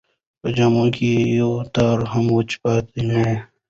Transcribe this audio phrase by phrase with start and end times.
[0.41, 3.33] په جامو کې یې یو تار هم وچ پاتې نه و.